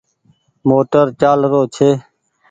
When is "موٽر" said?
0.67-1.05